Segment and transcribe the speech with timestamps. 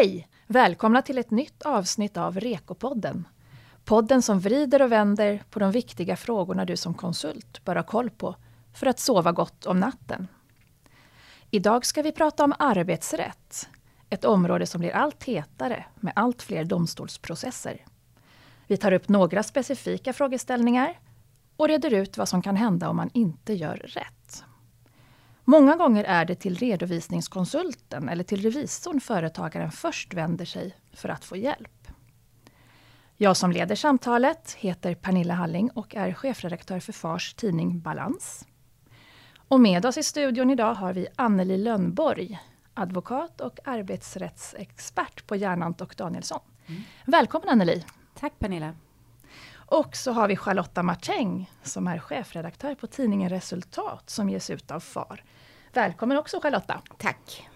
[0.00, 0.28] Hej!
[0.46, 3.28] Välkomna till ett nytt avsnitt av Rekopodden.
[3.84, 8.10] Podden som vrider och vänder på de viktiga frågorna du som konsult bör ha koll
[8.10, 8.36] på
[8.74, 10.28] för att sova gott om natten.
[11.50, 13.68] Idag ska vi prata om arbetsrätt.
[14.10, 17.84] Ett område som blir allt hetare med allt fler domstolsprocesser.
[18.66, 20.98] Vi tar upp några specifika frågeställningar
[21.56, 24.19] och reder ut vad som kan hända om man inte gör rätt.
[25.50, 31.24] Många gånger är det till redovisningskonsulten eller till revisorn företagaren först vänder sig för att
[31.24, 31.88] få hjälp.
[33.16, 38.46] Jag som leder samtalet heter Pernilla Halling och är chefredaktör för Fars tidning Balans.
[39.48, 42.38] Och med oss i studion idag har vi Anneli Lönnborg,
[42.74, 46.40] advokat och arbetsrättsexpert på Järnant och Danielsson.
[46.66, 46.82] Mm.
[47.06, 47.84] Välkommen Anneli!
[48.14, 48.74] Tack Pernilla!
[49.70, 54.70] Och så har vi Charlotta Martäng som är chefredaktör på tidningen Resultat som ges ut
[54.70, 55.24] av FAR.
[55.72, 56.82] Välkommen också Charlotta!
[56.98, 57.48] Tack!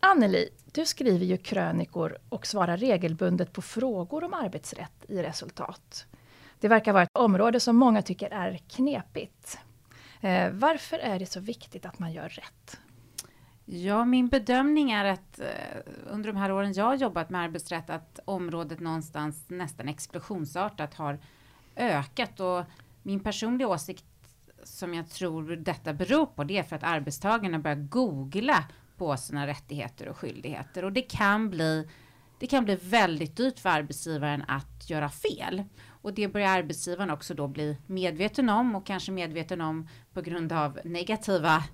[0.00, 6.06] Anneli, du skriver ju krönikor och svarar regelbundet på frågor om arbetsrätt i Resultat.
[6.60, 9.58] Det verkar vara ett område som många tycker är knepigt.
[10.20, 12.80] Eh, varför är det så viktigt att man gör rätt?
[13.66, 15.46] Ja, min bedömning är att eh,
[16.06, 21.18] under de här åren jag har jobbat med arbetsrätt att området någonstans nästan explosionsartat har
[21.76, 22.40] ökat.
[22.40, 22.64] Och
[23.02, 24.04] min personliga åsikt
[24.64, 28.64] som jag tror detta beror på det är för att arbetstagarna börjar googla
[28.96, 30.84] på sina rättigheter och skyldigheter.
[30.84, 31.88] Och det kan bli
[32.38, 35.62] det kan bli väldigt dyrt för arbetsgivaren att göra fel.
[35.86, 40.52] Och det börjar arbetsgivaren också då bli medveten om och kanske medveten om på grund
[40.52, 41.64] av negativa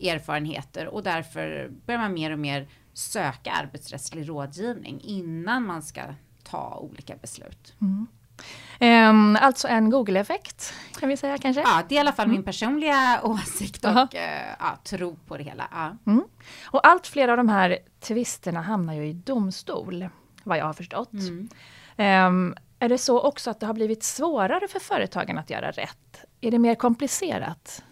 [0.00, 6.02] erfarenheter och därför börjar man mer och mer söka arbetsrättslig rådgivning innan man ska
[6.42, 7.74] ta olika beslut.
[7.80, 8.06] Mm.
[8.80, 11.62] Um, alltså en Google-effekt kan vi säga kanske?
[11.62, 12.34] Ja, det är i alla fall mm.
[12.34, 14.20] min personliga åsikt och uh,
[14.58, 15.68] ja, tro på det hela.
[15.72, 15.96] Ja.
[16.06, 16.24] Mm.
[16.64, 20.08] Och allt fler av de här tvisterna hamnar ju i domstol,
[20.44, 21.12] vad jag har förstått.
[21.12, 21.48] Mm.
[21.96, 26.24] Um, är det så också att det har blivit svårare för företagen att göra rätt?
[26.40, 27.82] Är det mer komplicerat?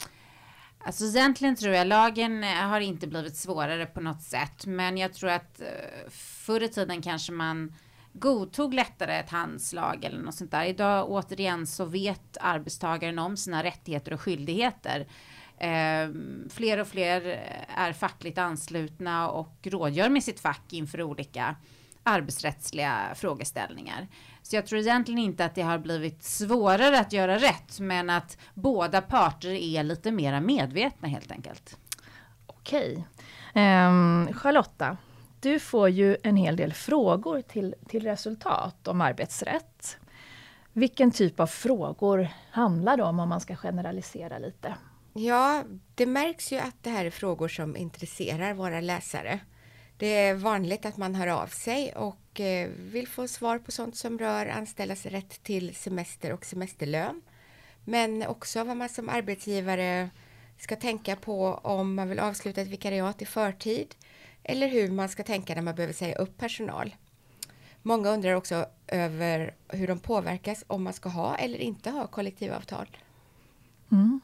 [0.86, 5.12] Alltså egentligen tror jag lagen eh, har inte blivit svårare på något sätt, men jag
[5.12, 7.74] tror att eh, förr i tiden kanske man
[8.12, 10.64] godtog lättare ett handslag eller något sånt där.
[10.64, 15.06] Idag återigen så vet arbetstagaren om sina rättigheter och skyldigheter.
[15.58, 16.08] Eh,
[16.50, 21.56] fler och fler eh, är fackligt anslutna och rådgör med sitt fack inför olika
[22.04, 24.08] arbetsrättsliga frågeställningar.
[24.42, 28.38] Så jag tror egentligen inte att det har blivit svårare att göra rätt, men att
[28.54, 31.78] båda parter är lite mera medvetna helt enkelt.
[32.46, 33.06] Okej.
[33.54, 34.96] Um, Charlotta,
[35.40, 39.96] du får ju en hel del frågor till, till resultat om arbetsrätt.
[40.72, 44.74] Vilken typ av frågor handlar det om, om man ska generalisera lite?
[45.12, 45.62] Ja,
[45.94, 49.40] det märks ju att det här är frågor som intresserar våra läsare.
[49.96, 53.96] Det är vanligt att man hör av sig och eh, vill få svar på sånt
[53.96, 57.22] som rör anställdas rätt till semester och semesterlön.
[57.84, 60.10] Men också vad man som arbetsgivare
[60.58, 63.94] ska tänka på om man vill avsluta ett vikariat i förtid
[64.42, 66.94] eller hur man ska tänka när man behöver säga upp personal.
[67.82, 72.96] Många undrar också över hur de påverkas om man ska ha eller inte ha kollektivavtal.
[73.92, 74.20] Mm.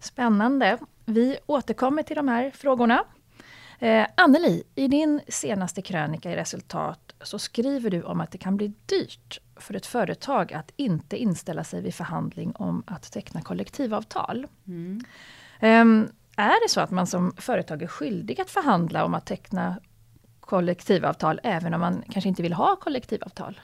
[0.00, 0.78] Spännande.
[1.04, 3.04] Vi återkommer till de här frågorna.
[3.82, 8.56] Eh, Anneli, i din senaste krönika i Resultat så skriver du om att det kan
[8.56, 14.46] bli dyrt för ett företag att inte inställa sig vid förhandling om att teckna kollektivavtal.
[14.66, 15.04] Mm.
[15.60, 19.80] Um, är det så att man som företag är skyldig att förhandla om att teckna
[20.40, 23.60] kollektivavtal även om man kanske inte vill ha kollektivavtal?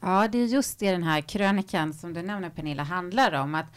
[0.00, 3.54] Ja, det är just det den här krönikan som du nämner Pernilla handlar om.
[3.54, 3.74] Att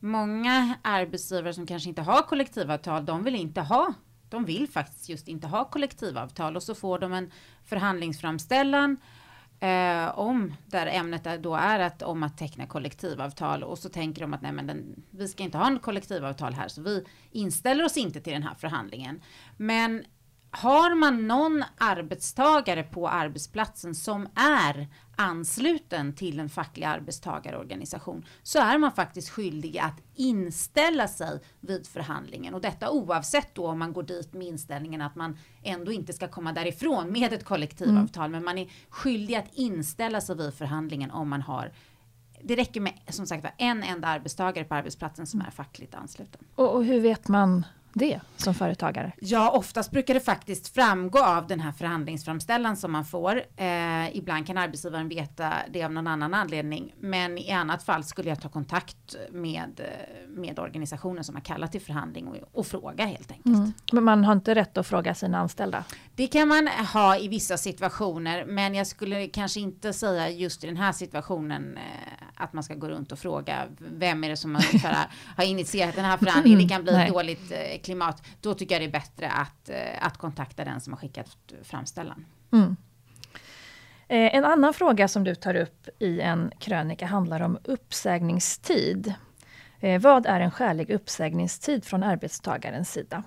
[0.00, 3.94] många arbetsgivare som kanske inte har kollektivavtal, de vill inte ha
[4.30, 7.30] de vill faktiskt just inte ha kollektivavtal och så får de en
[7.64, 8.96] förhandlingsframställan
[9.60, 14.34] eh, om där ämnet då är att om att teckna kollektivavtal och så tänker de
[14.34, 17.96] att nej men den, vi ska inte ha en kollektivavtal här så vi inställer oss
[17.96, 19.20] inte till den här förhandlingen.
[19.56, 20.04] Men
[20.50, 24.88] har man någon arbetstagare på arbetsplatsen som är
[25.20, 32.54] ansluten till en facklig arbetstagarorganisation så är man faktiskt skyldig att inställa sig vid förhandlingen
[32.54, 36.28] och detta oavsett då om man går dit med inställningen att man ändå inte ska
[36.28, 38.32] komma därifrån med ett kollektivavtal mm.
[38.32, 41.72] men man är skyldig att inställa sig vid förhandlingen om man har
[42.42, 46.44] det räcker med som sagt en enda arbetstagare på arbetsplatsen som är fackligt ansluten.
[46.54, 49.12] Och, och hur vet man det som företagare?
[49.20, 53.42] Ja, oftast brukar det faktiskt framgå av den här förhandlingsframställan som man får.
[53.56, 58.28] Eh, ibland kan arbetsgivaren veta det av någon annan anledning, men i annat fall skulle
[58.28, 59.80] jag ta kontakt med,
[60.28, 63.56] med organisationen som har kallat till förhandling och, och fråga helt enkelt.
[63.56, 63.72] Mm.
[63.92, 65.84] Men man har inte rätt att fråga sina anställda?
[66.20, 70.66] Det kan man ha i vissa situationer, men jag skulle kanske inte säga just i
[70.66, 71.82] den här situationen eh,
[72.34, 74.54] att man ska gå runt och fråga vem är det som
[75.36, 76.58] har, initierat den här förhandlingen.
[76.58, 78.22] Det kan bli ett dåligt eh, klimat.
[78.40, 82.24] Då tycker jag det är bättre att, eh, att kontakta den som har skickat framställan.
[82.52, 82.76] Mm.
[84.08, 89.14] En annan fråga som du tar upp i en krönika handlar om uppsägningstid.
[90.00, 93.22] Vad är en skälig uppsägningstid från arbetstagarens sida?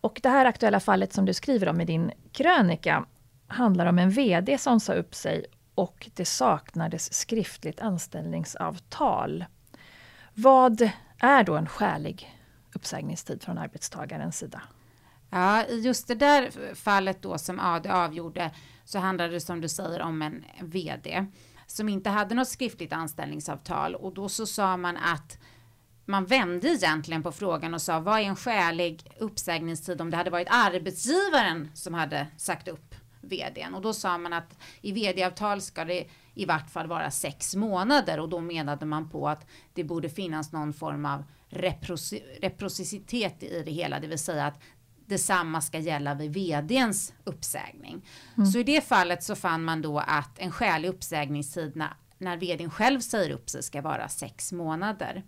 [0.00, 3.04] Och det här aktuella fallet som du skriver om i din krönika
[3.46, 9.44] handlar om en VD som sa upp sig och det saknades skriftligt anställningsavtal.
[10.34, 12.36] Vad är då en skälig
[12.74, 14.62] uppsägningstid från arbetstagarens sida?
[15.30, 18.50] Ja, i just det där fallet då som AD avgjorde
[18.84, 21.26] så handlade det som du säger om en VD
[21.66, 25.38] som inte hade något skriftligt anställningsavtal och då så sa man att
[26.08, 30.30] man vände egentligen på frågan och sa vad är en skälig uppsägningstid om det hade
[30.30, 35.84] varit arbetsgivaren som hade sagt upp vdn och då sa man att i vd-avtal ska
[35.84, 40.08] det i vart fall vara sex månader och då menade man på att det borde
[40.08, 41.24] finnas någon form av
[42.40, 44.60] reprocicitet i det hela, det vill säga att
[45.06, 48.06] detsamma ska gälla vid vdns uppsägning.
[48.36, 48.46] Mm.
[48.46, 52.70] Så i det fallet så fann man då att en skälig uppsägningstid när, när vdn
[52.70, 55.24] själv säger upp sig ska vara sex månader.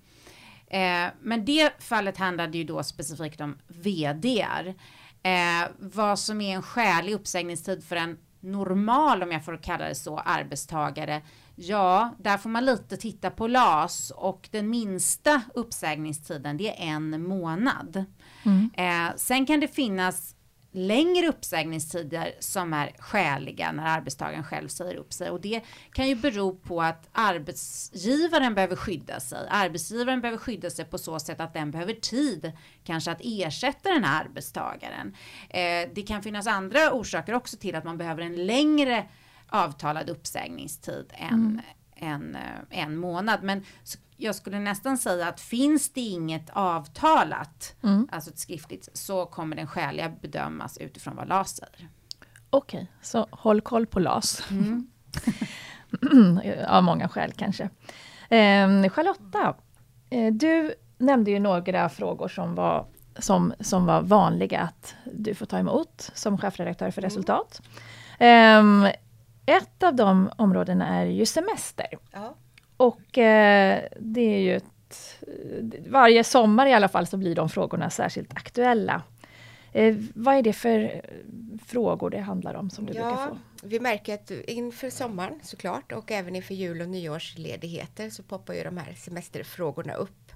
[0.70, 4.74] Eh, men det fallet handlade ju då specifikt om vdr.
[5.22, 9.94] Eh, vad som är en skälig uppsägningstid för en normal, om jag får kalla det
[9.94, 11.22] så, arbetstagare.
[11.54, 17.22] Ja, där får man lite titta på LAS och den minsta uppsägningstiden det är en
[17.22, 18.04] månad.
[18.42, 18.70] Mm.
[18.76, 20.34] Eh, sen kan det finnas
[20.72, 25.30] längre uppsägningstider som är skäliga när arbetstagaren själv säger upp sig.
[25.30, 29.48] Och det kan ju bero på att arbetsgivaren behöver skydda sig.
[29.50, 32.52] Arbetsgivaren behöver skydda sig på så sätt att den behöver tid
[32.84, 35.14] kanske att ersätta den här arbetstagaren.
[35.50, 39.06] Eh, det kan finnas andra orsaker också till att man behöver en längre
[39.48, 41.60] avtalad uppsägningstid än, mm
[42.00, 43.42] en, eh, en månad.
[43.42, 43.64] Men
[44.16, 48.08] jag skulle nästan säga att finns det inget avtalat, mm.
[48.12, 51.88] alltså ett skriftligt, så kommer den skäliga bedömas utifrån vad LAS säger.
[52.50, 54.42] Okej, okay, så håll koll på LAS.
[54.50, 54.86] Mm.
[56.68, 57.64] Av många skäl kanske.
[58.28, 59.54] Eh, Charlotta,
[60.10, 62.86] eh, du nämnde ju några frågor som var,
[63.18, 67.10] som, som var vanliga att du får ta emot som chefredaktör för mm.
[67.10, 67.62] Resultat.
[68.18, 68.62] Eh,
[69.56, 71.86] ett av de områdena är ju semester.
[72.12, 72.34] Ja.
[72.76, 75.24] Och eh, det är ju ett,
[75.88, 79.02] varje sommar i alla fall så blir de frågorna särskilt aktuella.
[79.72, 81.02] Eh, vad är det för
[81.66, 83.38] frågor det handlar om som du ja, brukar få?
[83.62, 88.62] Vi märker att inför sommaren såklart och även inför jul och nyårsledigheter så poppar ju
[88.64, 90.32] de här semesterfrågorna upp.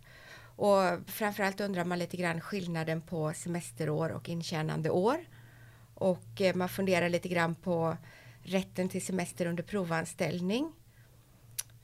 [0.56, 5.17] Och framförallt undrar man lite grann skillnaden på semesterår och intjänande år.
[5.94, 7.96] Och eh, man funderar lite grann på
[8.44, 10.73] rätten till semester under provanställning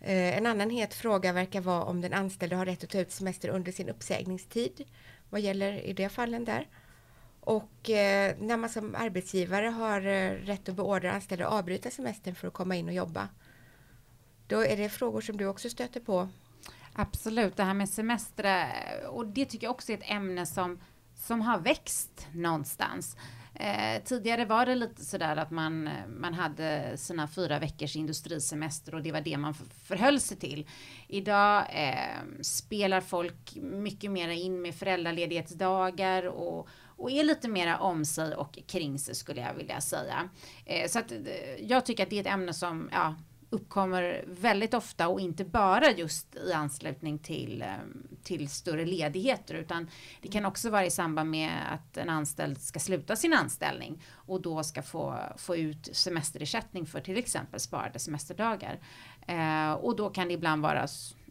[0.00, 3.12] eh, en annan het fråga verkar vara om den anställde har rätt att ta ut
[3.12, 4.84] semester under sin uppsägningstid.
[5.30, 6.68] Vad gäller i det fallen där?
[7.40, 12.34] Och eh, när man som arbetsgivare har eh, rätt att beordra anställda att avbryta semestern
[12.34, 13.28] för att komma in och jobba.
[14.46, 16.28] Då är det frågor som du också stöter på.
[16.92, 20.80] Absolut, det här med semester eh, och det tycker jag också är ett ämne som,
[21.14, 23.16] som har växt någonstans.
[23.60, 29.02] Eh, tidigare var det lite sådär att man, man hade sina fyra veckors industrisemester och
[29.02, 30.66] det var det man förhöll sig till.
[31.08, 38.04] Idag eh, spelar folk mycket mer in med föräldraledighetsdagar och, och är lite mera om
[38.04, 40.28] sig och kring sig skulle jag vilja säga.
[40.64, 41.18] Eh, så att, eh,
[41.58, 43.14] jag tycker att det är ett ämne som ja,
[43.50, 49.90] uppkommer väldigt ofta och inte bara just i anslutning till, ehm, till större ledigheter utan
[50.22, 54.42] det kan också vara i samband med att en anställd ska sluta sin anställning och
[54.42, 58.78] då ska få, få ut semesterersättning för till exempel sparade semesterdagar.
[59.26, 60.86] Eh, och då kan det ibland vara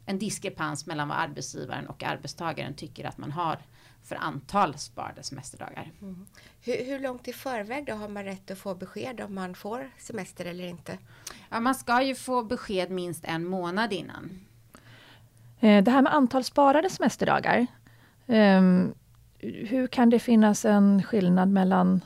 [0.05, 3.60] en diskrepans mellan vad arbetsgivaren och arbetstagaren tycker att man har
[4.03, 5.91] för antal sparade semesterdagar.
[6.01, 6.25] Mm.
[6.62, 9.91] Hur, hur, långt i förväg då har man rätt att få besked om man får
[9.98, 10.98] semester eller inte?
[11.50, 14.39] Ja, man ska ju få besked minst en månad innan.
[15.59, 17.67] Eh, det här med antal sparade semesterdagar.
[18.25, 18.93] Um,
[19.41, 22.01] hur kan det finnas en skillnad mellan,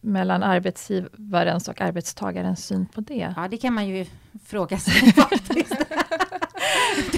[0.00, 3.34] mellan arbetsgivarens och arbetstagarens syn på det?
[3.36, 4.06] Ja, det kan man ju
[4.44, 5.76] fråga sig faktiskt.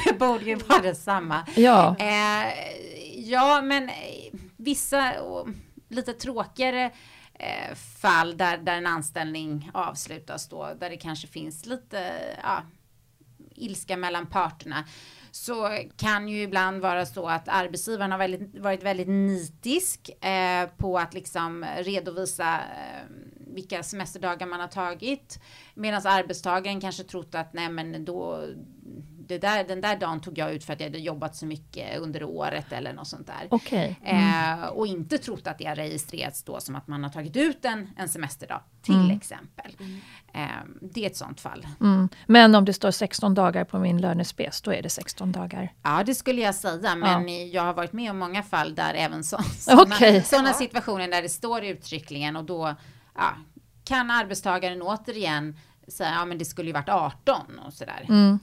[0.04, 1.46] det borde ju vara detsamma.
[1.56, 1.96] Ja.
[1.98, 2.52] Eh,
[3.30, 3.94] Ja, men eh,
[4.56, 5.48] vissa och,
[5.88, 6.90] lite tråkigare
[7.34, 12.12] eh, fall där, där en anställning avslutas då, där det kanske finns lite
[12.42, 12.62] ja,
[13.54, 14.84] ilska mellan parterna
[15.30, 20.98] så kan ju ibland vara så att arbetsgivaren har väldigt, varit väldigt nitisk eh, på
[20.98, 23.06] att liksom redovisa eh,
[23.54, 25.40] vilka semesterdagar man har tagit.
[25.74, 28.44] Medan arbetstagaren kanske trott att nej men då
[29.30, 31.98] det där, den där dagen tog jag ut för att jag hade jobbat så mycket
[31.98, 33.54] under året eller något sånt där.
[33.54, 33.94] Okay.
[34.04, 34.62] Mm.
[34.62, 37.64] Eh, och inte trott att det har registrerats då som att man har tagit ut
[37.64, 39.16] en, en semesterdag till mm.
[39.16, 39.76] exempel.
[40.34, 40.46] Eh,
[40.80, 41.66] det är ett sånt fall.
[41.80, 42.08] Mm.
[42.26, 45.72] Men om det står 16 dagar på min lönespec, då är det 16 dagar?
[45.82, 46.96] Ja, det skulle jag säga.
[46.96, 47.44] Men ja.
[47.44, 50.22] jag har varit med om många fall där även så, sådana, okay.
[50.22, 52.74] sådana situationer där det står uttryckligen och då
[53.14, 53.34] ja,
[53.84, 55.56] kan arbetstagaren återigen
[55.88, 58.06] säga, ja men det skulle ju varit 18 och sådär.
[58.08, 58.38] Mm.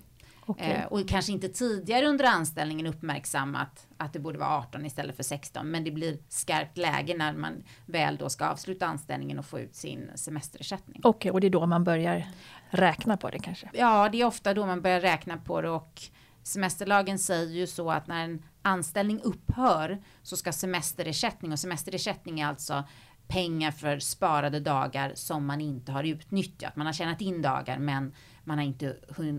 [0.47, 0.71] Okay.
[0.71, 5.23] Eh, och kanske inte tidigare under anställningen uppmärksammat att det borde vara 18 istället för
[5.23, 5.71] 16.
[5.71, 9.75] Men det blir skarpt läge när man väl då ska avsluta anställningen och få ut
[9.75, 11.01] sin semesterersättning.
[11.03, 12.27] Okej, okay, och det är då man börjar
[12.69, 13.69] räkna på det kanske?
[13.73, 16.01] Ja, det är ofta då man börjar räkna på det och
[16.43, 22.47] semesterlagen säger ju så att när en anställning upphör så ska semesterersättning och semesterersättning är
[22.47, 22.83] alltså
[23.27, 26.75] pengar för sparade dagar som man inte har utnyttjat.
[26.75, 28.13] Man har tjänat in dagar men
[28.47, 28.95] man har inte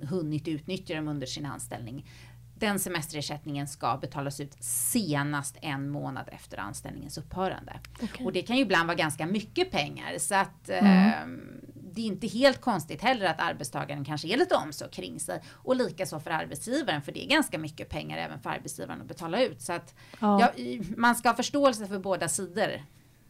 [0.08, 2.06] hunnit utnyttja dem under sin anställning.
[2.54, 7.80] Den semesterersättningen ska betalas ut senast en månad efter anställningens upphörande.
[8.02, 8.26] Okay.
[8.26, 11.06] Och det kan ju ibland vara ganska mycket pengar så att mm.
[11.06, 11.40] eh,
[11.74, 15.76] det är inte helt konstigt heller att arbetstagaren kanske är lite omsorg kring sig och
[15.76, 19.62] likaså för arbetsgivaren för det är ganska mycket pengar även för arbetsgivaren att betala ut
[19.62, 20.52] så att ja.
[20.56, 22.82] Ja, man ska ha förståelse för båda sidor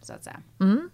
[0.03, 0.41] så att säga.
[0.61, 0.91] Mm.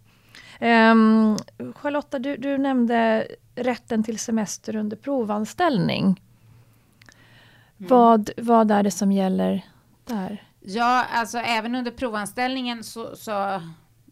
[0.60, 1.36] Um,
[1.74, 6.04] Charlotta, du, du, nämnde rätten till semester under provanställning.
[6.04, 7.88] Mm.
[7.88, 9.62] Vad, vad är det som gäller
[10.04, 10.42] där?
[10.60, 13.62] Ja, alltså även under provanställningen så, så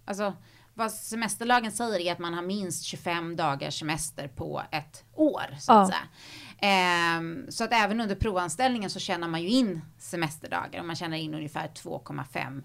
[0.04, 0.32] alltså
[0.74, 5.56] vad semesterlagen säger är att man har minst 25 dagars semester på ett år.
[5.60, 7.18] Så att, ja.
[7.18, 11.16] Um, så att även under provanställningen så tjänar man ju in semesterdagar och man tjänar
[11.16, 12.62] in ungefär 2,5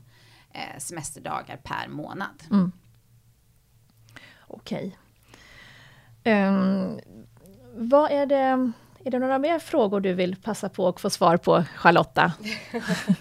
[0.53, 2.43] eh, semesterdagar per månad.
[2.51, 2.71] Mm.
[4.47, 4.97] Okej.
[6.25, 6.99] Um,
[7.73, 8.71] vad är det,
[9.03, 12.33] är det några mer frågor du vill passa på att få svar på, Charlotta?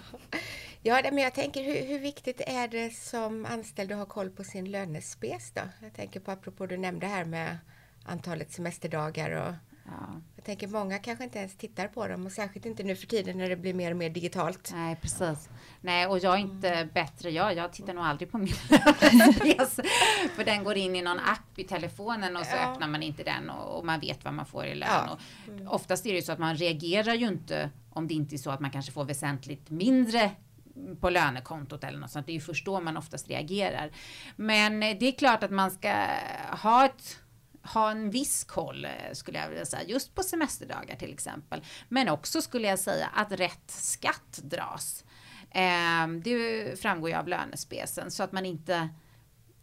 [0.82, 4.44] ja, men jag tänker hur, hur, viktigt är det som anställd att ha koll på
[4.44, 5.62] sin lönespec då?
[5.82, 7.58] Jag tänker på apropå du nämnde här med
[8.04, 9.54] antalet semesterdagar och
[9.88, 10.20] Ja.
[10.36, 13.38] Jag tänker många kanske inte ens tittar på dem och särskilt inte nu för tiden
[13.38, 14.70] när det blir mer och mer digitalt.
[14.74, 15.48] Nej, precis.
[15.80, 16.90] Nej, och jag är inte mm.
[16.94, 17.56] bättre jag.
[17.56, 18.48] Jag tittar nog aldrig på min
[20.36, 22.72] För den går in i någon app i telefonen och så ja.
[22.72, 24.88] öppnar man inte den och, och, man vet vad man får i lön.
[24.90, 25.18] Ja.
[25.48, 25.68] Mm.
[25.68, 28.50] oftast är det ju så att man reagerar ju inte om det inte är så
[28.50, 30.30] att man kanske får väsentligt mindre
[31.00, 32.26] på lönekontot eller något sånt.
[32.26, 33.90] Det är ju först då man oftast reagerar.
[34.36, 36.06] Men det är klart att man ska
[36.50, 37.18] ha ett
[37.74, 41.64] ha en viss koll eh, skulle jag vilja säga, just på semesterdagar till exempel.
[41.88, 45.04] Men också skulle jag säga att rätt skatt dras.
[45.50, 48.88] Eh, det framgår ju av lönespecen så att man inte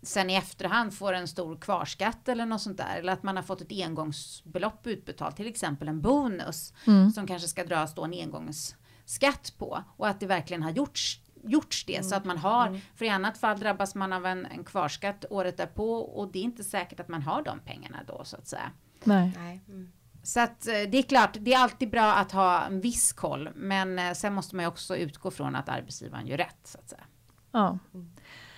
[0.04, 2.98] sen i efterhand får en stor kvarskatt eller något sånt där.
[2.98, 7.12] Eller att man har fått ett engångsbelopp utbetalt, till exempel en bonus mm.
[7.12, 11.86] som kanske ska dras då en engångsskatt på och att det verkligen har gjorts gjorts
[11.86, 12.10] det mm.
[12.10, 12.82] så att man har, mm.
[12.96, 16.44] för i annat fall drabbas man av en, en kvarskatt året därpå och det är
[16.44, 18.72] inte säkert att man har de pengarna då så att säga.
[19.04, 19.62] Nej.
[19.68, 19.92] Mm.
[20.24, 23.50] Så att eh, det är klart, det är alltid bra att ha en viss koll,
[23.56, 26.90] men eh, sen måste man ju också utgå från att arbetsgivaren gör rätt så att
[26.90, 27.04] säga.
[27.52, 27.78] Ja.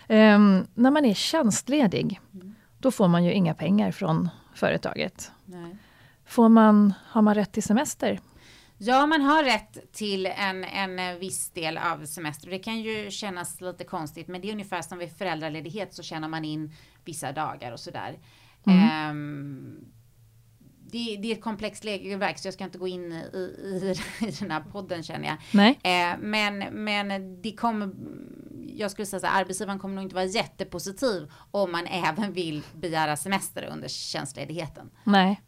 [0.08, 2.56] Um, när man är tjänstledig, mm.
[2.80, 5.32] då får man ju inga pengar från företaget.
[5.46, 5.78] Nej.
[6.26, 8.20] Får man, har man rätt till semester?
[8.78, 12.50] Ja, man har rätt till en, en viss del av semester.
[12.50, 16.28] Det kan ju kännas lite konstigt, men det är ungefär som vid föräldraledighet så tjänar
[16.28, 16.74] man in
[17.06, 18.20] vissa dagar och sådär.
[18.68, 19.10] Mm.
[19.10, 19.86] Um,
[20.92, 23.96] det, det, är ett komplext regelverk så jag ska inte gå in i, i,
[24.28, 25.38] i den här podden känner jag.
[25.52, 25.80] Nej.
[25.84, 27.90] Eh, men, men det kommer,
[28.68, 32.64] jag skulle säga så här, arbetsgivaren kommer nog inte vara jättepositiv om man även vill
[32.74, 34.90] begära semester under tjänstledigheten.
[35.04, 35.42] Nej.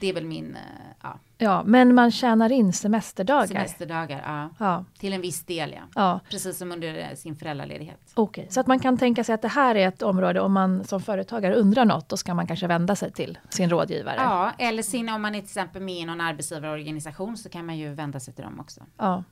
[0.00, 0.60] Det är väl min, eh,
[1.02, 1.18] ja.
[1.38, 3.46] Ja, men man tjänar in semesterdagar.
[3.46, 4.50] Semesterdagar, ja.
[4.58, 4.84] ja.
[4.98, 5.82] Till en viss del, ja.
[5.94, 6.20] ja.
[6.30, 8.00] Precis som under eh, sin föräldraledighet.
[8.14, 8.52] Okej, okay.
[8.52, 11.00] så att man kan tänka sig att det här är ett område, om man som
[11.00, 14.16] företagare undrar något, då ska man kanske vända sig till sin rådgivare.
[14.16, 17.78] Ja, eller sin, om man är till exempel med i någon arbetsgivarorganisation, så kan man
[17.78, 18.80] ju vända sig till dem också.
[18.96, 19.24] Ja.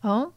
[0.00, 0.30] Ja.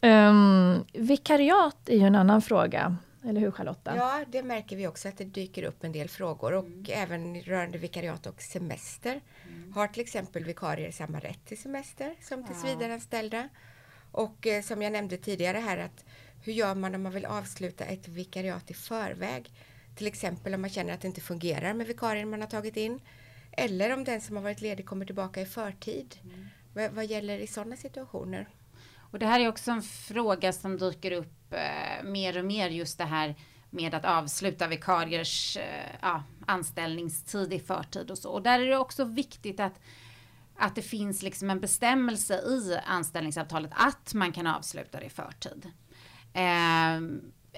[0.00, 2.96] Um, vikariat är ju en annan fråga.
[3.24, 3.96] Eller hur Charlotta?
[3.96, 6.84] Ja, det märker vi också att det dyker upp en del frågor och mm.
[6.88, 9.20] även rörande vikariat och semester.
[9.48, 9.72] Mm.
[9.72, 13.48] Har till exempel vikarier samma rätt till semester som tillsvidareanställda?
[14.12, 16.04] Och eh, som jag nämnde tidigare här att
[16.44, 19.50] hur gör man om man vill avsluta ett vikariat i förväg?
[19.96, 23.00] Till exempel om man känner att det inte fungerar med vikarien man har tagit in.
[23.52, 26.16] Eller om den som har varit ledig kommer tillbaka i förtid.
[26.24, 26.46] Mm.
[26.74, 28.48] Vad, vad gäller i sådana situationer?
[29.14, 32.98] Och det här är också en fråga som dyker upp eh, mer och mer just
[32.98, 33.34] det här
[33.70, 38.30] med att avsluta vikariers eh, ja, anställningstid i förtid och så.
[38.30, 39.80] Och där är det också viktigt att
[40.56, 45.70] att det finns liksom en bestämmelse i anställningsavtalet att man kan avsluta det i förtid.
[46.32, 46.96] Eh,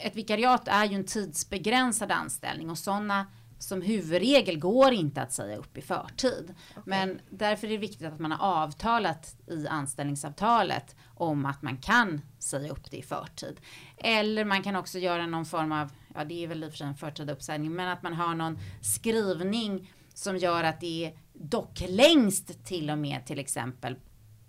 [0.07, 3.27] ett vikariat är ju en tidsbegränsad anställning och sådana
[3.59, 6.55] som huvudregel går inte att säga upp i förtid.
[6.71, 6.83] Okay.
[6.85, 12.21] Men därför är det viktigt att man har avtalat i anställningsavtalet om att man kan
[12.39, 13.61] säga upp det i förtid.
[13.97, 16.79] Eller man kan också göra någon form av, ja det är väl i och för
[16.79, 21.19] sig en förtida uppsägning, men att man har någon skrivning som gör att det är
[21.33, 23.97] dock längst till och med till exempel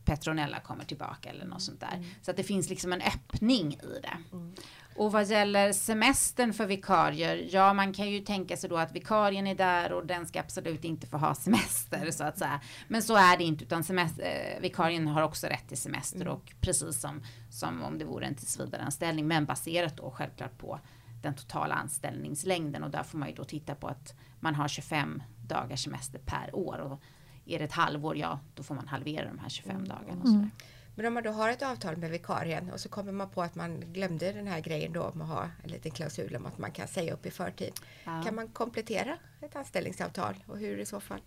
[0.07, 1.93] Petronella kommer tillbaka eller något sånt där.
[1.93, 2.05] Mm.
[2.21, 4.17] Så att det finns liksom en öppning i det.
[4.31, 4.55] Mm.
[4.97, 9.47] Och vad gäller semestern för vikarier, ja man kan ju tänka sig då att vikarien
[9.47, 12.61] är där och den ska absolut inte få ha semester så att säga.
[12.87, 16.33] Men så är det inte utan semester, eh, vikarien har också rätt till semester mm.
[16.33, 20.79] och precis som, som om det vore en tillsvidareanställning men baserat då självklart på
[21.21, 25.23] den totala anställningslängden och där får man ju då titta på att man har 25
[25.47, 27.01] dagars semester per år och
[27.45, 29.87] är det ett halvår, ja då får man halvera de här 25 mm.
[29.87, 30.21] dagarna.
[30.21, 30.49] Och mm.
[30.97, 33.55] Men om man då har ett avtal med vikarien och så kommer man på att
[33.55, 36.71] man glömde den här grejen då om att ha en liten klausul om att man
[36.71, 37.73] kan säga upp i förtid.
[38.03, 38.21] Ja.
[38.25, 41.21] Kan man komplettera ett anställningsavtal och hur i så fall?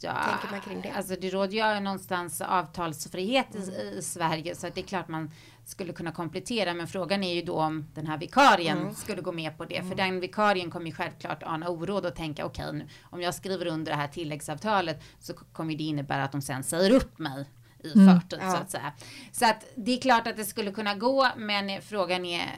[0.00, 0.90] Ja, tänker man kring det?
[0.90, 3.70] Alltså det råder ju någonstans avtalsfrihet mm.
[3.70, 5.30] i, i, Sverige så det är klart man
[5.64, 6.74] skulle kunna komplettera.
[6.74, 8.94] Men frågan är ju då om den här vikarien mm.
[8.94, 9.76] skulle gå med på det.
[9.76, 9.88] Mm.
[9.88, 13.66] För den vikarien kommer ju självklart ana oråd och tänka okej, okay, om jag skriver
[13.66, 17.44] under det här tilläggsavtalet så kommer det innebära att de sen säger upp mig
[17.86, 18.20] i mm.
[18.20, 18.50] förtid ja.
[18.50, 18.92] så att säga.
[19.32, 22.50] Så att det är klart att det skulle kunna gå, men frågan är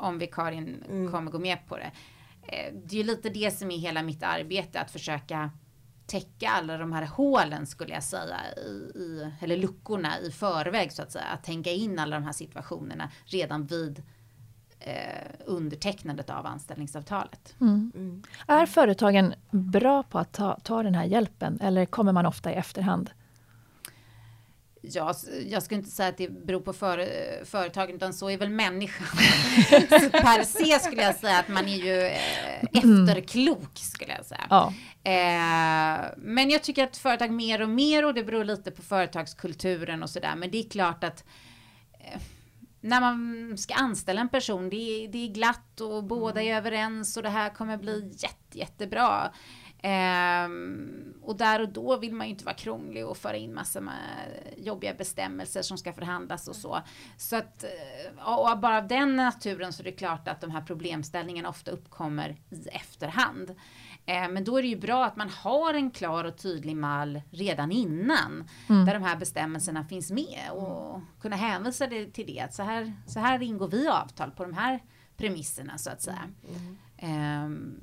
[0.00, 1.12] om vikarien mm.
[1.12, 1.90] kommer gå med på det.
[2.42, 5.50] Eh, det är ju lite det som är hela mitt arbete, att försöka
[6.06, 11.02] täcka alla de här hålen skulle jag säga, i, i, eller luckorna i förväg så
[11.02, 11.24] att säga.
[11.24, 14.02] Att tänka in alla de här situationerna redan vid
[14.80, 17.54] eh, undertecknandet av anställningsavtalet.
[17.60, 17.92] Mm.
[17.94, 18.22] Mm.
[18.46, 22.54] Är företagen bra på att ta, ta den här hjälpen eller kommer man ofta i
[22.54, 23.10] efterhand?
[24.82, 25.14] Ja,
[25.46, 27.06] jag skulle inte säga att det beror på för,
[27.44, 29.06] företagen, utan så är väl människan.
[30.10, 34.46] per se skulle jag säga att man är ju eh, efterklok, skulle jag säga.
[34.50, 34.72] Ja.
[35.04, 40.02] Eh, men jag tycker att företag mer och mer, och det beror lite på företagskulturen
[40.02, 41.24] och sådär, men det är klart att
[41.92, 42.20] eh,
[42.80, 46.58] när man ska anställa en person, det är, det är glatt och båda är mm.
[46.58, 49.30] överens och det här kommer bli jätte, jättebra.
[49.82, 53.80] Um, och där och då vill man ju inte vara krånglig och föra in massa
[53.80, 53.94] med
[54.56, 56.80] jobbiga bestämmelser som ska förhandlas och så.
[57.16, 60.60] Så att, eh, och bara av den naturen så är det klart att de här
[60.60, 63.50] problemställningarna ofta uppkommer i efterhand.
[63.50, 67.22] Uh, men då är det ju bra att man har en klar och tydlig mall
[67.30, 68.48] redan innan.
[68.68, 68.86] Mm.
[68.86, 72.40] Där de här bestämmelserna finns med och kunna hänvisa det till det.
[72.40, 74.80] Att så här, så här ingår vi avtal på de här
[75.16, 76.22] premisserna så att säga.
[77.00, 77.44] Mm.
[77.44, 77.80] Um,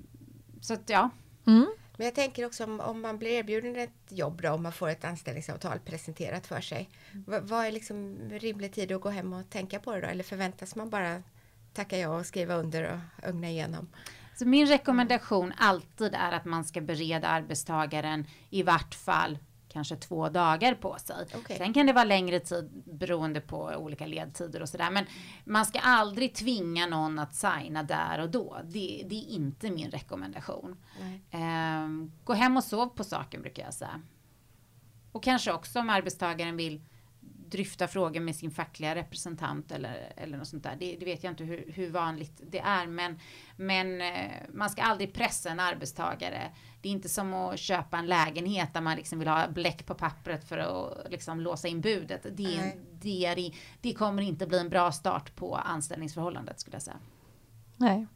[0.62, 1.10] så att ja.
[1.48, 1.68] Mm.
[1.98, 4.90] Men jag tänker också om, om, man blir erbjuden ett jobb då, om man får
[4.90, 6.90] ett anställningsavtal presenterat för sig.
[7.14, 7.46] Mm.
[7.48, 10.08] Vad är liksom rimlig tid att gå hem och tänka på det då?
[10.08, 11.24] Eller förväntas man bara
[11.74, 13.90] tacka ja och skriva under och ögna igenom?
[14.36, 20.30] Så min rekommendation alltid är att man ska bereda arbetstagaren i vart fall kanske två
[20.30, 21.28] dagar på sig.
[21.36, 21.58] Okay.
[21.58, 24.92] Sen kan det vara längre tid beroende på olika ledtider och sådär.
[24.92, 25.06] Men
[25.46, 28.58] man ska aldrig tvinga någon att signa där och då.
[28.64, 30.78] Det, det är inte min rekommendation.
[31.32, 34.02] Um, gå hem och sov på saken brukar jag säga.
[35.12, 36.82] Och kanske också om arbetstagaren vill
[37.52, 40.76] dryfta frågor med sin fackliga representant eller, eller något sånt där.
[40.80, 43.20] Det, det vet jag inte hur, hur, vanligt det är, men,
[43.56, 46.52] men eh, man ska aldrig pressa en arbetstagare.
[46.82, 49.94] Det är inte som att köpa en lägenhet där man liksom vill ha bläck på
[49.94, 52.24] pappret för att liksom låsa in budet.
[52.24, 56.98] Det, det, är, det kommer inte bli en bra start på anställningsförhållandet skulle jag säga.
[57.78, 58.08] Nej.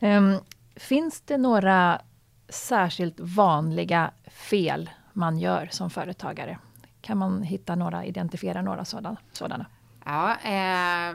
[0.00, 0.38] Um,
[0.76, 2.02] finns det några
[2.48, 6.58] särskilt vanliga fel man gör som företagare?
[7.02, 9.16] Kan man hitta några, identifiera några sådana?
[9.32, 9.66] sådana?
[10.04, 11.14] Ja, eh,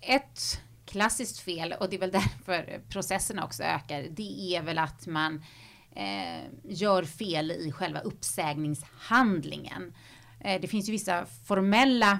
[0.00, 4.06] ett klassiskt fel och det är väl därför processerna också ökar.
[4.10, 5.42] Det är väl att man
[5.96, 9.94] eh, gör fel i själva uppsägningshandlingen.
[10.40, 12.18] Eh, det finns ju vissa formella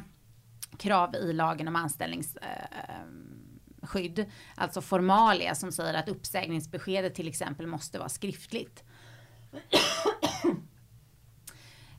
[0.79, 7.99] krav i lagen om anställningsskydd, eh, alltså formalia som säger att uppsägningsbeskedet till exempel måste
[7.99, 8.85] vara skriftligt.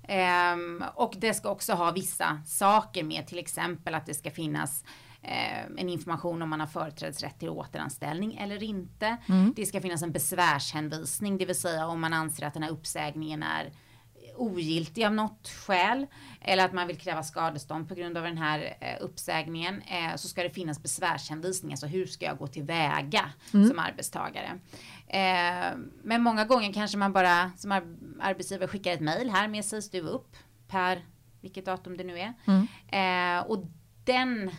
[0.08, 4.84] Ehm, och det ska också ha vissa saker med, till exempel att det ska finnas
[5.22, 9.18] eh, en information om man har företrädesrätt till återanställning eller inte.
[9.30, 9.54] Mm.
[9.56, 13.44] Det ska finnas en besvärshänvisning, det vill säga om man anser att den här uppsägningen
[13.44, 13.72] är
[14.38, 16.08] ogiltig av något skäl
[16.41, 20.28] eller att man vill kräva skadestånd på grund av den här eh, uppsägningen eh, så
[20.28, 23.68] ska det finnas besvärshänvisning, alltså hur ska jag gå tillväga Mm.
[23.68, 24.60] som arbetstagare.
[25.15, 29.65] Eh, men många gånger kanske man bara som ar- arbetsgivare skickar ett mejl här med
[29.65, 30.36] sägs du upp
[30.67, 31.06] per
[31.41, 32.34] vilket datum det nu är.
[32.45, 32.67] Mm.
[32.88, 33.65] Eh, och
[34.06, 34.51] den,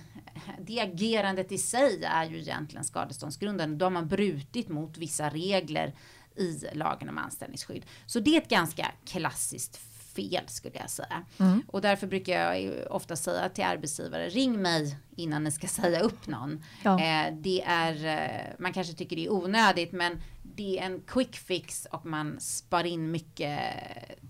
[0.61, 3.77] det agerandet i sig är ju egentligen skadeståndsgrundande.
[3.77, 5.95] Då har man brutit mot vissa regler
[6.37, 7.87] i lagen om anställningsskydd.
[8.07, 9.77] Så det är ett ganska klassiskt
[10.17, 11.25] fel skulle jag säga.
[11.39, 11.63] Mm.
[11.69, 16.27] Och därför brukar jag ofta säga till arbetsgivare, ring mig innan ni ska säga upp
[16.27, 16.65] någon.
[16.83, 17.01] Ja.
[17.01, 20.21] Eh, det är, eh, man kanske tycker det är onödigt men
[20.57, 23.61] det är en quick fix och man spar in mycket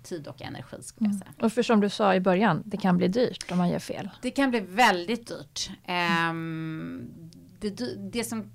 [0.02, 1.32] tid och energi skulle säga.
[1.40, 4.10] Och för som du sa i början, det kan bli dyrt om man gör fel.
[4.22, 5.70] Det kan bli väldigt dyrt.
[5.84, 7.08] Ehm,
[7.60, 7.70] det,
[8.12, 8.52] det som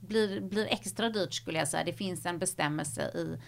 [0.00, 3.38] blir, blir extra dyrt skulle jag säga, det finns en bestämmelse i,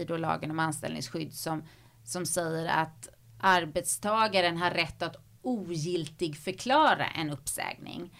[0.00, 1.62] i då lagen om anställningsskydd som,
[2.04, 3.08] som säger att
[3.40, 8.10] arbetstagaren har rätt att ogiltig förklara en uppsägning.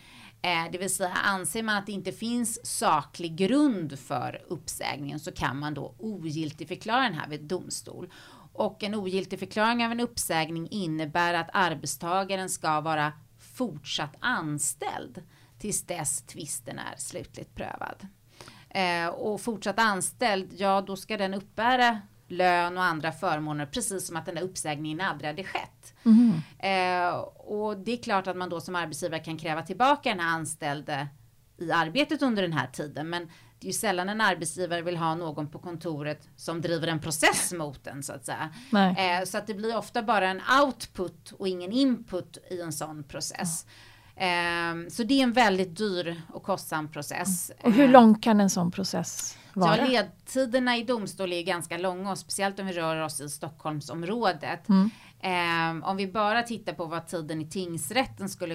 [0.42, 5.33] Eh, det vill säga anser man att det inte finns saklig grund för uppsägningen så
[5.33, 8.12] kan man då ogiltig förklara den här vid domstol.
[8.52, 15.22] Och en ogiltig förklaring av en uppsägning innebär att arbetstagaren ska vara fortsatt anställd
[15.59, 18.07] tills dess tvisten är slutligt prövad.
[18.68, 22.00] Eh, och fortsatt anställd, ja då ska den uppbära
[22.33, 25.95] lön och andra förmåner precis som att den där uppsägningen aldrig hade skett.
[26.59, 30.35] Eh, och det är klart att man då som arbetsgivare kan kräva tillbaka den här
[30.35, 31.09] anställde
[31.59, 33.11] i arbetet under den här tiden.
[33.11, 33.23] Men
[33.59, 37.53] det är ju sällan en arbetsgivare vill ha någon på kontoret som driver en process
[37.53, 38.51] mot en så att säga.
[38.99, 43.05] Eh, så att det blir ofta bara en output och ingen input i en sån
[43.05, 43.66] process.
[44.23, 47.51] Eh, så det är en väldigt dyr och kostsam process.
[47.63, 49.85] Och hur Eh, lång kan en sån process Ja, vara?
[49.87, 54.69] ledtiderna i domstol är ganska långa och speciellt om vi rör oss i Stockholmsområdet.
[54.69, 54.91] Mm.
[55.21, 58.55] Eh, om vi bara tittar på vad tiden i tingsrätten skulle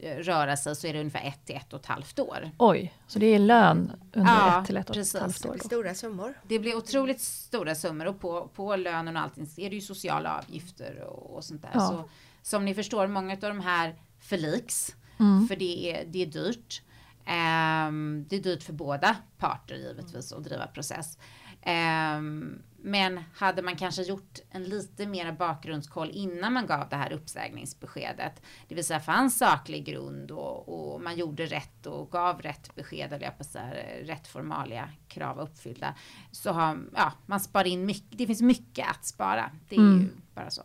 [0.00, 2.50] eh, röra sig så är det ungefär ett till ett och ett halvt år.
[2.58, 5.20] Oj, så det är lön under Ja, ett till ett och ett precis.
[5.20, 5.56] halvt år?
[5.62, 5.64] Då.
[5.64, 6.34] Stora summor.
[6.48, 10.38] Det blir otroligt stora summor och på, på lönen och allting är det ju sociala
[10.38, 11.70] avgifter och, och sånt där.
[11.74, 11.80] Ja.
[11.88, 12.08] Så
[12.42, 15.48] som ni förstår, många av de här förliks, Mm.
[15.48, 16.82] för det är, det är dyrt.
[17.24, 21.18] Ehm, det är dyrt för båda parter givetvis att driva process.
[21.62, 27.12] Ehm, men hade man kanske gjort en lite mera bakgrundskoll innan man gav det här
[27.12, 32.74] uppsägningsbeskedet, det vill säga fanns saklig grund och, och man gjorde rätt och gav rätt
[32.74, 35.94] besked, eller jag på så här, rätt formalia krav uppfyllda,
[36.32, 38.18] så har ja, man spar in mycket.
[38.18, 39.50] Det finns mycket att spara.
[39.68, 40.10] Det är ju Mm.
[40.34, 40.62] bara så.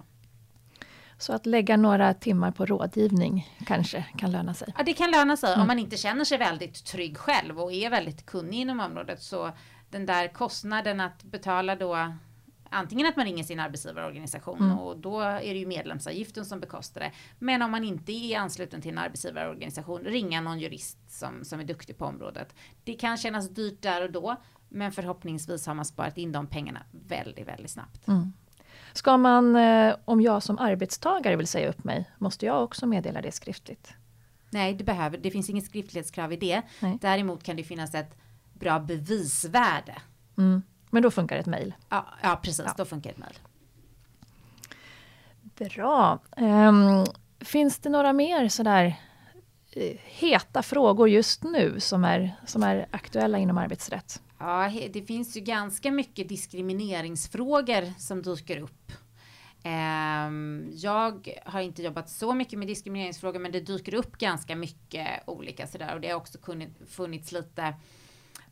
[1.18, 4.74] Så att lägga några timmar på rådgivning kanske kan löna sig.
[4.78, 5.62] Ja, det kan löna sig Mm.
[5.62, 9.22] om man inte känner sig väldigt trygg själv och är väldigt kunnig inom området.
[9.22, 9.52] Så
[9.90, 12.14] den där kostnaden att betala då
[12.70, 14.78] antingen att man ringer sin arbetsgivarorganisation Mm.
[14.80, 17.12] och då är det ju medlemsavgiften som bekostar det.
[17.40, 21.64] Men om man inte är ansluten till en arbetsgivarorganisation, ringa någon jurist som, som är
[21.64, 22.56] duktig på området.
[22.84, 24.36] Det kan kännas dyrt där och då,
[24.70, 28.08] men förhoppningsvis har man sparat in de pengarna väldigt, väldigt snabbt.
[28.08, 28.34] Mm.
[28.94, 33.22] Ska man, eh, om jag som arbetstagare vill säga upp mig, måste jag också meddela
[33.22, 33.94] det skriftligt?
[34.50, 36.62] Nej, det, behöver, det finns inget skriftlighetskrav i det.
[36.80, 36.98] Nej.
[37.02, 38.18] Däremot kan det finnas ett
[38.54, 39.96] bra bevisvärde
[40.38, 40.64] Mm.
[40.90, 41.74] Men då funkar ett mejl.
[41.90, 42.66] Ja, ja precis.
[42.66, 42.74] Ja.
[42.78, 43.38] Då funkar ett mejl.
[45.70, 46.20] Bra.
[46.38, 47.06] Ehm,
[47.40, 48.96] finns det några mer sådär
[49.72, 54.22] eh, heta frågor just nu som är, som är aktuella inom arbetsrätt?
[54.40, 58.92] Ja, det finns ju ganska mycket diskrimineringsfrågor som dyker upp.
[59.64, 65.08] Ehm, jag har inte jobbat så mycket med diskrimineringsfrågor, men det dyker upp ganska mycket
[65.26, 66.38] olika sådär och det har också
[66.88, 67.64] funnits lite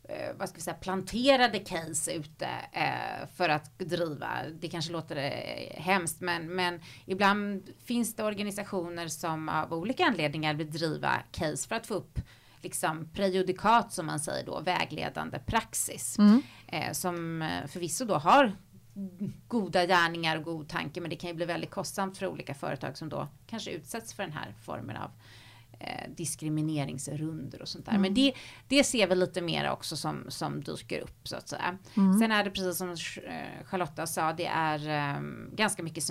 [0.04, 4.30] eh, vad ska vi säga, planterade case ute eh, för att driva.
[4.60, 10.54] Det kanske låter eh, hemskt, men, men ibland finns det organisationer som av olika anledningar
[10.54, 12.20] vill driva case för att få upp
[12.66, 16.20] liksom prejudikat som man säger då, vägledande praxis.
[16.20, 16.42] Mm.
[16.68, 18.56] Eh, som eh, förvisso då har
[19.48, 22.98] goda gärningar och god tanke, men det kan ju bli väldigt kostsamt för olika företag
[22.98, 25.12] som då kanske utsätts för den här formen av
[25.80, 27.98] eh, diskrimineringsrunder och sånt där.
[27.98, 28.34] Men det,
[28.68, 31.78] det ser vi lite mer också som, som dyker upp så att säga.
[31.98, 32.20] Mm.
[32.20, 36.04] Sen är det precis som eh, Charlotta sa, det är eh, ganska mycket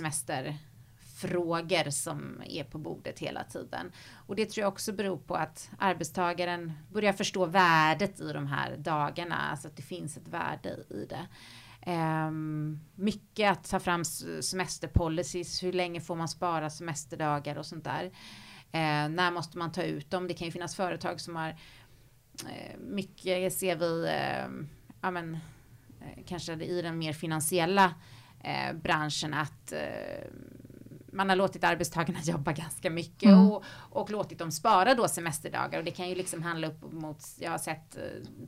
[1.15, 3.91] frågor som är på bordet hela tiden.
[4.13, 8.77] Och det tror jag också beror på att arbetstagaren börjar förstå värdet i de här
[8.77, 11.27] dagarna, alltså att det finns ett värde i det.
[11.91, 14.05] Um, mycket att ta fram
[14.41, 18.05] semesterpolicies, hur länge får man spara semesterdagar och sånt där.
[18.05, 20.27] Uh, när måste man ta ut dem?
[20.27, 24.67] Det kan ju finnas företag som har uh, mycket ser vi, uh,
[25.01, 25.33] ja men
[26.01, 27.93] eh, kanske i den mer finansiella
[28.43, 29.73] eh, branschen att
[31.15, 33.49] man har låtit arbetstagarna jobba ganska mycket mm.
[33.49, 37.17] och, och låtit dem spara då semesterdagar och det kan ju liksom handla upp mot,
[37.39, 38.01] jag har sett eh,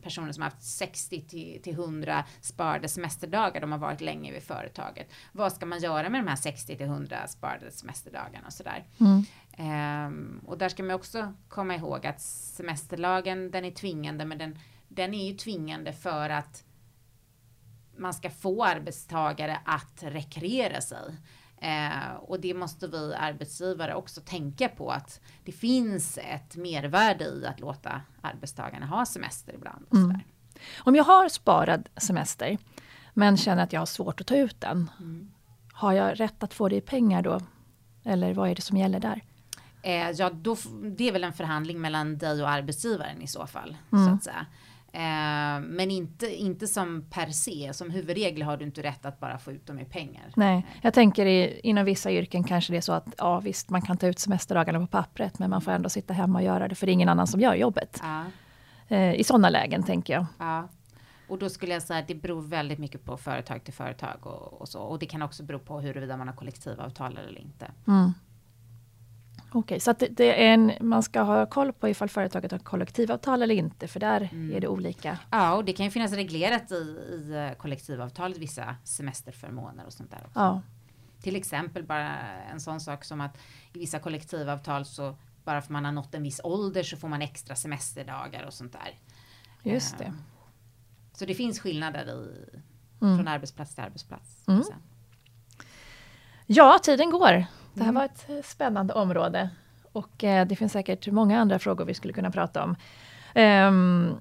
[0.03, 4.43] personer som har haft 60 till, till 100 sparade semesterdagar, de har varit länge vid
[4.43, 5.08] företaget.
[5.32, 8.86] Vad ska man göra med de här 60 till 100 sparade semesterdagarna och sådär.
[8.99, 9.25] Mm.
[9.60, 14.60] Um, och där ska man också komma ihåg att semesterlagen, den är tvingande, men den,
[14.88, 16.63] den är ju tvingande för att
[17.97, 21.15] man ska få arbetstagare att rekreera sig.
[21.61, 27.45] Eh, och det måste vi arbetsgivare också tänka på att det finns ett mervärde i
[27.45, 29.85] att låta arbetstagarna ha semester ibland.
[29.89, 30.19] Och mm.
[30.77, 32.57] Om jag har sparad semester
[33.13, 34.89] men känner att jag har svårt att ta ut den.
[34.99, 35.31] Mm.
[35.73, 37.39] Har jag rätt att få det i pengar då?
[38.03, 39.21] Eller vad är det som gäller där?
[39.81, 40.57] Eh, ja, då,
[40.97, 43.77] det är väl en förhandling mellan dig och arbetsgivaren i så fall.
[43.91, 44.05] Mm.
[44.05, 44.45] Så att säga.
[44.97, 49.38] Eh, men inte, inte som per se, som huvudregel har du inte rätt att bara
[49.38, 50.31] få ut dem i pengar.
[50.36, 53.81] Nej, jag tänker i, inom vissa yrken kanske det är så att ja visst, man
[53.81, 56.75] kan ta ut semesterdagarna på pappret, men man får ändå sitta hemma och göra det,
[56.75, 57.99] för det är ingen annan som gör jobbet.
[58.03, 58.23] Ja.
[58.88, 60.25] Eh, I sådana lägen tänker jag.
[60.38, 60.67] Ja.
[61.27, 64.62] Och då skulle jag säga att det beror väldigt mycket på företag till företag och,
[64.62, 64.81] och så.
[64.81, 67.71] Och det kan också bero på huruvida man har kollektivavtal eller inte.
[67.88, 68.13] Mm.
[69.49, 72.60] Okej, okay, så det, det, är en, man ska ha koll på ifall företaget har
[72.60, 74.55] kollektivavtal eller inte, för där mm.
[74.55, 75.17] är det olika.
[75.31, 80.19] Ja, och det kan ju finnas reglerat i, i kollektivavtalet vissa semesterförmåner och sånt där
[80.25, 80.39] också.
[80.39, 80.62] Ja.
[81.21, 82.17] Till exempel bara
[82.51, 83.38] en sån sak som att
[83.73, 87.21] i vissa kollektivavtal så bara för man har nått en viss ålder så får man
[87.21, 88.99] extra semesterdagar och sånt där.
[89.71, 90.03] Just det.
[90.03, 90.21] Ehm,
[91.13, 92.49] så det finns skillnader i,
[93.01, 93.17] mm.
[93.17, 94.47] från arbetsplats till arbetsplats.
[94.47, 94.63] Mm.
[96.45, 97.45] Ja, tiden går.
[97.77, 97.95] Det här mm.
[97.95, 99.49] var ett eh, spännande område
[99.91, 102.75] och eh, det finns säkert många andra frågor vi skulle kunna prata om.
[103.35, 104.19] Um,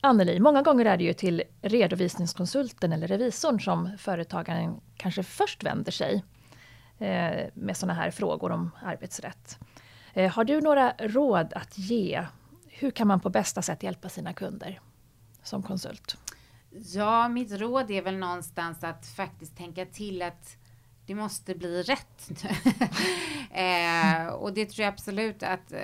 [0.00, 5.92] Anneli, många gånger är det ju till redovisningskonsulten eller revisorn som företagaren kanske först vänder
[5.92, 6.24] sig
[6.98, 9.58] eh, med sådana här frågor om arbetsrätt.
[10.32, 12.26] Har du några råd att ge?
[12.66, 14.80] Hur kan man på bästa sätt hjälpa sina kunder
[15.42, 16.16] som konsult?
[16.70, 20.56] Ja, mitt råd är väl någonstans att faktiskt tänka till att
[21.10, 22.30] det måste bli rätt.
[23.50, 25.80] eh, och det tror jag absolut att eh,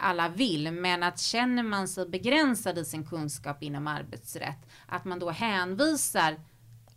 [0.00, 5.18] alla vill, men att känner man sig begränsad i sin kunskap inom arbetsrätt, att man
[5.18, 6.40] då hänvisar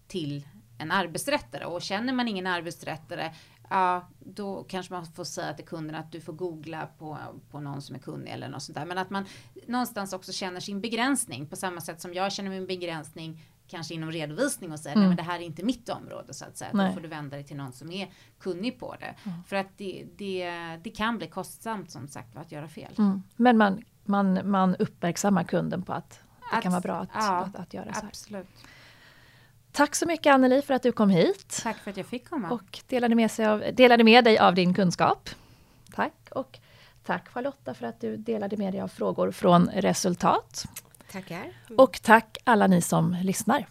[0.07, 3.33] till en arbetsrättare och känner man ingen arbetsrättare,
[3.69, 7.17] ja, då kanske man får säga till kunden att du får googla på,
[7.51, 8.85] på någon som är kunnig eller något sånt där.
[8.85, 9.25] Men att man
[9.67, 14.11] någonstans också känner sin begränsning på samma sätt som jag känner min begränsning kanske inom
[14.11, 15.01] redovisning och säger mm.
[15.01, 16.71] nej men det här är inte mitt område så att säga.
[16.73, 16.87] Nej.
[16.87, 19.15] Då får du vända dig till någon som är kunnig på det.
[19.23, 19.43] Mm.
[19.43, 20.51] För att det, det,
[20.83, 22.93] det kan bli kostsamt som sagt att göra fel.
[22.97, 23.23] Mm.
[23.35, 26.09] Men man, man, man uppmärksammar kunden på att
[26.51, 28.07] det att, kan vara bra att, ja, att, att, göra så här.
[28.07, 28.47] Absolut.
[29.71, 31.59] Tack så mycket Anneli för att du kom hit.
[31.63, 32.49] Tack för att jag fick komma.
[32.49, 35.29] Och delade med, sig av, delade med dig av din kunskap.
[35.95, 36.13] Tack.
[36.31, 36.59] Och
[37.03, 40.65] tack Charlotta för att du delade med dig av frågor från resultat.
[41.11, 41.53] Tackar.
[41.77, 43.65] Och tack alla ni som lyssnar.